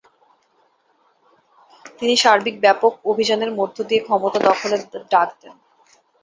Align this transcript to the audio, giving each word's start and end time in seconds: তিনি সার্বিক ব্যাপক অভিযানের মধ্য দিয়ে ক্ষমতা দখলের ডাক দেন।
তিনি 1.97 2.13
সার্বিক 2.17 2.55
ব্যাপক 2.61 2.93
অভিযানের 3.05 3.51
মধ্য 3.59 3.77
দিয়ে 3.89 4.01
ক্ষমতা 4.05 4.39
দখলের 4.47 4.81
ডাক 5.11 5.29
দেন। 5.41 5.55